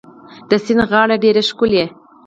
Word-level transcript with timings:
د 0.49 0.51
سیند 0.65 0.81
غاړه 0.91 1.15
ډيره 1.23 1.41
ښکلې 1.49 1.85